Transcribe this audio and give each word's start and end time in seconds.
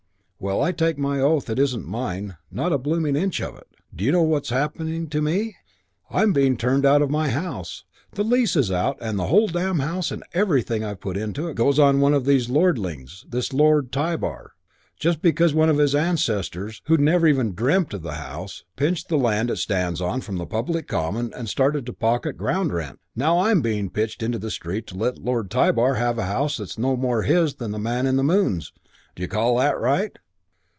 Well, 0.43 0.63
I 0.63 0.71
take 0.71 0.97
my 0.97 1.19
oath 1.19 1.51
it 1.51 1.59
isn't 1.59 1.85
mine. 1.85 2.35
Not 2.49 2.73
a 2.73 2.79
blooming 2.79 3.15
inch 3.15 3.39
of 3.41 3.55
it. 3.55 3.67
D'you 3.95 4.11
know 4.11 4.23
what's 4.23 4.49
happening 4.49 5.07
to 5.09 5.21
me? 5.21 5.57
I'm 6.09 6.33
being 6.33 6.57
turned 6.57 6.83
out 6.83 7.03
of 7.03 7.11
my 7.11 7.29
house. 7.29 7.83
The 8.13 8.23
lease 8.23 8.55
is 8.55 8.71
out 8.71 8.97
and 8.99 9.19
the 9.19 9.27
whole 9.27 9.45
damned 9.47 9.81
house 9.81 10.09
and 10.09 10.23
everything 10.33 10.83
I've 10.83 10.99
put 10.99 11.15
on 11.15 11.33
to 11.33 11.47
it 11.49 11.53
goes 11.55 11.75
to 11.75 11.91
one 11.95 12.15
of 12.15 12.25
these 12.25 12.49
lordlings 12.49 13.23
this 13.29 13.53
Lord 13.53 13.91
Tybar 13.91 14.53
just 14.99 15.21
because 15.21 15.53
one 15.53 15.69
of 15.69 15.77
his 15.77 15.93
ancestors, 15.93 16.81
who'd 16.85 16.99
never 17.01 17.27
even 17.27 17.53
dreamt 17.53 17.93
of 17.93 18.01
the 18.01 18.13
house, 18.15 18.63
pinched 18.75 19.09
the 19.09 19.19
land 19.19 19.51
it 19.51 19.57
stands 19.57 20.01
on 20.01 20.21
from 20.21 20.37
the 20.37 20.47
public 20.47 20.87
common 20.87 21.31
and 21.35 21.49
started 21.49 21.85
to 21.85 21.93
pocket 21.93 22.35
ground 22.35 22.73
rent. 22.73 22.99
Now 23.15 23.41
I'm 23.41 23.61
being 23.61 23.91
pitched 23.91 24.23
into 24.23 24.39
the 24.39 24.49
street 24.49 24.87
to 24.87 24.97
let 24.97 25.19
Lord 25.19 25.51
Tybar 25.51 25.97
have 25.97 26.17
a 26.17 26.25
house 26.25 26.57
that's 26.57 26.79
no 26.79 26.95
more 26.97 27.21
his 27.21 27.53
than 27.57 27.69
the 27.69 27.77
man 27.77 28.07
in 28.07 28.15
the 28.15 28.23
moon's. 28.23 28.73
D'you 29.15 29.27
call 29.27 29.57
that 29.57 29.79
right?" 29.79 30.17